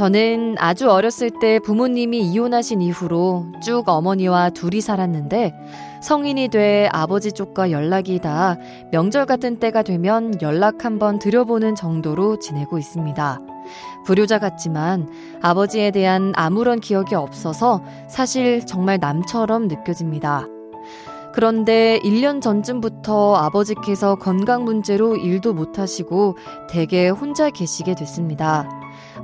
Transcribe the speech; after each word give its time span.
저는 0.00 0.54
아주 0.58 0.90
어렸을 0.90 1.28
때 1.28 1.58
부모님이 1.58 2.20
이혼하신 2.20 2.80
이후로 2.80 3.48
쭉 3.62 3.86
어머니와 3.86 4.48
둘이 4.48 4.80
살았는데 4.80 5.52
성인이 6.02 6.48
돼 6.48 6.88
아버지 6.90 7.32
쪽과 7.32 7.70
연락이 7.70 8.18
다 8.18 8.56
명절 8.92 9.26
같은 9.26 9.58
때가 9.58 9.82
되면 9.82 10.40
연락 10.40 10.86
한번 10.86 11.18
드려보는 11.18 11.74
정도로 11.74 12.38
지내고 12.38 12.78
있습니다. 12.78 13.40
불효자 14.06 14.38
같지만 14.38 15.06
아버지에 15.42 15.90
대한 15.90 16.32
아무런 16.34 16.80
기억이 16.80 17.14
없어서 17.14 17.82
사실 18.08 18.64
정말 18.64 18.96
남처럼 18.98 19.68
느껴집니다. 19.68 20.46
그런데 21.32 22.00
1년 22.02 22.40
전쯤부터 22.40 23.36
아버지께서 23.36 24.16
건강 24.16 24.64
문제로 24.64 25.16
일도 25.16 25.54
못하시고 25.54 26.36
대개 26.68 27.08
혼자 27.08 27.50
계시게 27.50 27.94
됐습니다. 27.94 28.68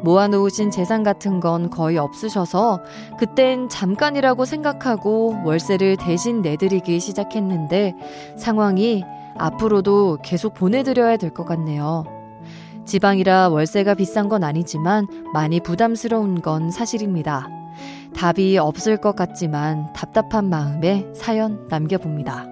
모아놓으신 0.02 0.70
재산 0.70 1.02
같은 1.02 1.40
건 1.40 1.70
거의 1.70 1.98
없으셔서 1.98 2.80
그땐 3.18 3.68
잠깐이라고 3.68 4.44
생각하고 4.44 5.40
월세를 5.44 5.96
대신 5.96 6.42
내드리기 6.42 7.00
시작했는데 7.00 7.94
상황이 8.36 9.02
앞으로도 9.38 10.18
계속 10.22 10.54
보내드려야 10.54 11.16
될 11.16 11.30
것 11.30 11.44
같네요. 11.44 12.04
지방이라 12.84 13.48
월세가 13.48 13.94
비싼 13.94 14.28
건 14.28 14.44
아니지만 14.44 15.08
많이 15.34 15.58
부담스러운 15.60 16.40
건 16.40 16.70
사실입니다. 16.70 17.48
답이 18.16 18.56
없을 18.56 18.96
것 18.96 19.14
같지만 19.14 19.92
답답한 19.92 20.48
마음에 20.48 21.06
사연 21.14 21.68
남겨봅니다. 21.68 22.46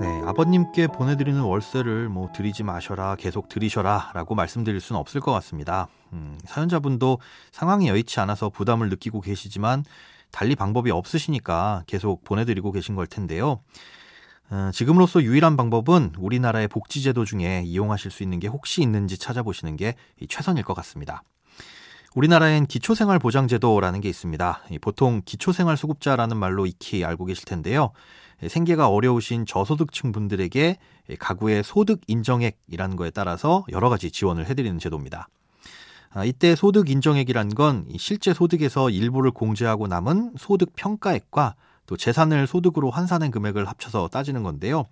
네, 0.00 0.22
아버님께 0.24 0.86
보내드리는 0.86 1.38
월세를 1.38 2.08
뭐 2.08 2.30
드리지 2.34 2.62
마셔라, 2.62 3.16
계속 3.16 3.50
드리셔라 3.50 4.12
라고 4.14 4.34
말씀드릴 4.34 4.80
수는 4.80 4.98
없을 4.98 5.20
것 5.20 5.30
같습니다. 5.32 5.88
음, 6.14 6.38
사연자분도 6.46 7.18
상황이 7.52 7.88
여의치 7.88 8.18
않아서 8.20 8.48
부담을 8.48 8.88
느끼고 8.88 9.20
계시지만 9.20 9.84
달리 10.30 10.56
방법이 10.56 10.90
없으시니까 10.90 11.84
계속 11.86 12.24
보내드리고 12.24 12.72
계신 12.72 12.94
걸 12.94 13.06
텐데요. 13.06 13.60
어, 14.48 14.70
지금으로서 14.72 15.22
유일한 15.22 15.58
방법은 15.58 16.14
우리나라의 16.18 16.68
복지제도 16.68 17.26
중에 17.26 17.62
이용하실 17.66 18.10
수 18.10 18.22
있는 18.22 18.38
게 18.40 18.48
혹시 18.48 18.80
있는지 18.80 19.18
찾아보시는 19.18 19.76
게 19.76 19.96
최선일 20.30 20.64
것 20.64 20.72
같습니다. 20.72 21.22
우리나라엔 22.16 22.64
기초생활보장제도라는 22.64 24.00
게 24.00 24.08
있습니다. 24.08 24.62
보통 24.80 25.20
기초생활수급자라는 25.26 26.38
말로 26.38 26.64
익히 26.64 27.04
알고 27.04 27.26
계실 27.26 27.44
텐데요. 27.44 27.90
생계가 28.48 28.88
어려우신 28.88 29.44
저소득층 29.44 30.12
분들에게 30.12 30.78
가구의 31.18 31.62
소득 31.62 32.00
인정액이라는 32.06 32.96
거에 32.96 33.10
따라서 33.10 33.66
여러 33.70 33.90
가지 33.90 34.10
지원을 34.10 34.46
해드리는 34.46 34.78
제도입니다. 34.78 35.28
아, 36.08 36.24
이때 36.24 36.56
소득 36.56 36.88
인정액이란 36.88 37.50
건 37.50 37.86
실제 37.98 38.32
소득에서 38.32 38.88
일부를 38.88 39.30
공제하고 39.30 39.86
남은 39.86 40.36
소득 40.38 40.72
평가액과 40.74 41.54
또 41.84 41.98
재산을 41.98 42.46
소득으로 42.46 42.90
환산한 42.90 43.30
금액을 43.30 43.68
합쳐서 43.68 44.08
따지는 44.08 44.42
건데요. 44.42 44.86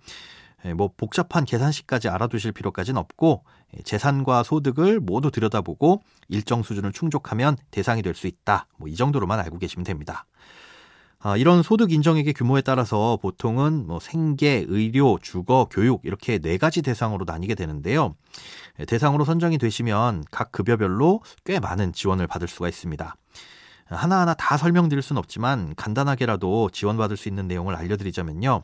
뭐 0.73 0.91
복잡한 0.97 1.45
계산식까지 1.45 2.09
알아두실 2.09 2.51
필요까지는 2.53 2.99
없고 2.99 3.43
재산과 3.83 4.43
소득을 4.43 4.99
모두 4.99 5.29
들여다보고 5.31 6.01
일정 6.29 6.63
수준을 6.63 6.91
충족하면 6.93 7.57
대상이 7.71 8.01
될 8.01 8.15
수 8.15 8.27
있다. 8.27 8.67
뭐 8.77 8.89
이 8.89 8.95
정도로만 8.95 9.39
알고 9.39 9.59
계시면 9.59 9.83
됩니다. 9.83 10.25
아, 11.19 11.37
이런 11.37 11.63
소득 11.63 11.91
인정액의 11.91 12.33
규모에 12.33 12.61
따라서 12.61 13.17
보통은 13.21 13.87
뭐 13.87 13.99
생계, 13.99 14.63
의료, 14.67 15.17
주거, 15.21 15.67
교육 15.71 16.01
이렇게 16.03 16.37
네 16.37 16.57
가지 16.57 16.81
대상으로 16.83 17.25
나뉘게 17.25 17.55
되는데요. 17.55 18.15
대상으로 18.87 19.25
선정이 19.25 19.57
되시면 19.57 20.23
각 20.29 20.51
급여별로 20.51 21.21
꽤 21.43 21.59
많은 21.59 21.93
지원을 21.93 22.27
받을 22.27 22.47
수가 22.47 22.69
있습니다. 22.69 23.15
하나하나 23.87 24.33
다 24.35 24.57
설명드릴 24.57 25.01
수는 25.01 25.19
없지만 25.19 25.73
간단하게라도 25.75 26.69
지원받을 26.71 27.17
수 27.17 27.27
있는 27.27 27.47
내용을 27.47 27.75
알려드리자면요. 27.75 28.63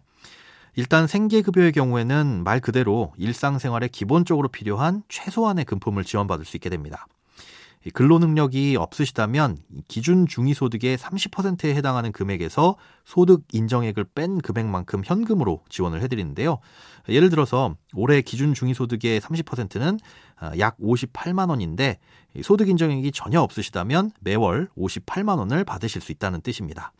일단 0.75 1.05
생계급여의 1.05 1.73
경우에는 1.73 2.43
말 2.43 2.59
그대로 2.59 3.13
일상생활에 3.17 3.89
기본적으로 3.89 4.47
필요한 4.47 5.03
최소한의 5.09 5.65
금품을 5.65 6.03
지원받을 6.03 6.45
수 6.45 6.55
있게 6.57 6.69
됩니다. 6.69 7.07
근로 7.93 8.19
능력이 8.19 8.75
없으시다면 8.77 9.57
기준 9.87 10.27
중위소득의 10.27 10.97
30%에 10.97 11.73
해당하는 11.73 12.11
금액에서 12.11 12.77
소득 13.05 13.43
인정액을 13.51 14.05
뺀 14.13 14.37
금액만큼 14.39 15.01
현금으로 15.03 15.63
지원을 15.67 16.01
해드리는데요. 16.03 16.59
예를 17.09 17.31
들어서 17.31 17.75
올해 17.95 18.21
기준 18.21 18.53
중위소득의 18.53 19.19
30%는 19.19 19.99
아, 20.35 20.51
약 20.59 20.77
58만 20.77 21.49
원인데 21.49 21.97
소득 22.43 22.69
인정액이 22.69 23.11
전혀 23.13 23.41
없으시다면 23.41 24.11
매월 24.19 24.69
58만 24.77 25.39
원을 25.39 25.63
받으실 25.63 26.01
수 26.01 26.11
있다는 26.11 26.41
뜻입니다. 26.41 26.93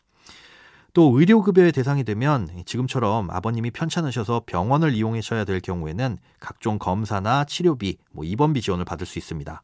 또 0.94 1.18
의료급여의 1.18 1.72
대상이 1.72 2.04
되면 2.04 2.50
지금처럼 2.66 3.30
아버님이 3.30 3.72
편찮으셔서 3.72 4.44
병원을 4.46 4.94
이용하셔야 4.94 5.46
될 5.46 5.62
경우에는 5.62 6.18
각종 6.40 6.80
검사나 6.80 7.46
치료비, 7.46 7.98
뭐 8.12 8.26
입원비 8.26 8.62
지원을 8.62 8.84
받을 8.84 9.08
수 9.08 9.18
있습니다. 9.18 9.64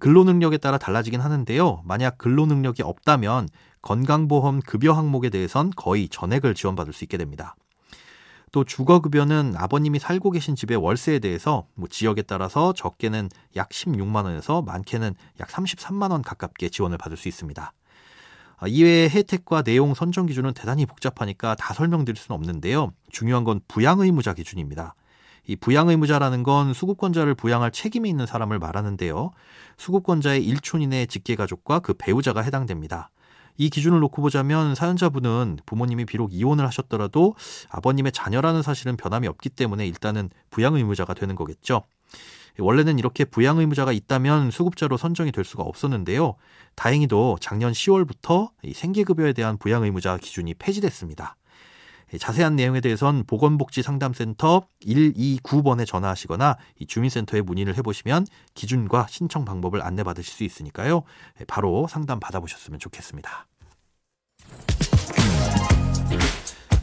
근로 0.00 0.24
능력에 0.24 0.58
따라 0.58 0.76
달라지긴 0.76 1.20
하는데요. 1.20 1.82
만약 1.84 2.18
근로 2.18 2.46
능력이 2.46 2.82
없다면 2.82 3.48
건강보험 3.82 4.60
급여 4.60 4.92
항목에 4.92 5.30
대해선 5.30 5.70
거의 5.76 6.08
전액을 6.08 6.54
지원받을 6.54 6.92
수 6.92 7.04
있게 7.04 7.16
됩니다. 7.16 7.54
또 8.50 8.64
주거급여는 8.64 9.54
아버님이 9.56 10.00
살고 10.00 10.32
계신 10.32 10.56
집의 10.56 10.78
월세에 10.78 11.20
대해서 11.20 11.66
뭐 11.74 11.88
지역에 11.88 12.22
따라서 12.22 12.72
적게는 12.72 13.28
약 13.54 13.68
16만 13.68 14.24
원에서 14.24 14.62
많게는 14.62 15.14
약 15.40 15.48
33만 15.48 16.10
원 16.10 16.22
가깝게 16.22 16.70
지원을 16.70 16.98
받을 16.98 17.16
수 17.16 17.28
있습니다. 17.28 17.72
아, 18.56 18.66
이외의 18.68 19.10
혜택과 19.10 19.62
내용 19.62 19.94
선정 19.94 20.26
기준은 20.26 20.54
대단히 20.54 20.86
복잡하니까 20.86 21.54
다 21.54 21.74
설명드릴 21.74 22.16
수는 22.16 22.36
없는데요. 22.36 22.92
중요한 23.10 23.44
건 23.44 23.60
부양 23.68 24.00
의무자 24.00 24.34
기준입니다. 24.34 24.94
이 25.46 25.56
부양 25.56 25.88
의무자라는 25.88 26.42
건 26.42 26.72
수급권자를 26.72 27.34
부양할 27.34 27.70
책임이 27.70 28.08
있는 28.08 28.26
사람을 28.26 28.58
말하는데요. 28.58 29.30
수급권자의 29.76 30.46
1촌 30.48 30.82
이내 30.82 31.06
직계 31.06 31.36
가족과 31.36 31.80
그 31.80 31.94
배우자가 31.94 32.40
해당됩니다. 32.40 33.10
이 33.56 33.70
기준을 33.70 34.00
놓고 34.00 34.20
보자면 34.22 34.74
사연자분은 34.74 35.58
부모님이 35.64 36.06
비록 36.06 36.32
이혼을 36.32 36.66
하셨더라도 36.66 37.36
아버님의 37.70 38.12
자녀라는 38.12 38.62
사실은 38.62 38.96
변함이 38.96 39.28
없기 39.28 39.50
때문에 39.50 39.86
일단은 39.86 40.30
부양 40.50 40.74
의무자가 40.74 41.14
되는 41.14 41.36
거겠죠. 41.36 41.82
원래는 42.58 42.98
이렇게 42.98 43.24
부양 43.24 43.58
의무자가 43.58 43.92
있다면 43.92 44.50
수급자로 44.50 44.96
선정이 44.96 45.32
될 45.32 45.44
수가 45.44 45.64
없었는데요. 45.64 46.36
다행히도 46.76 47.38
작년 47.40 47.72
10월부터 47.72 48.50
생계급여에 48.72 49.32
대한 49.32 49.58
부양 49.58 49.82
의무자 49.82 50.16
기준이 50.16 50.54
폐지됐습니다. 50.54 51.36
예, 52.12 52.18
자세한 52.18 52.54
내용에 52.54 52.80
대해선 52.80 53.24
보건복지상담센터 53.26 54.68
129번에 54.82 55.86
전화하시거나 55.86 56.56
주민센터에 56.86 57.40
문의를 57.40 57.76
해보시면 57.78 58.26
기준과 58.54 59.06
신청 59.08 59.44
방법을 59.44 59.82
안내받으실 59.82 60.32
수 60.32 60.44
있으니까요. 60.44 61.02
예, 61.40 61.44
바로 61.46 61.86
상담 61.88 62.20
받아보셨으면 62.20 62.78
좋겠습니다. 62.78 63.46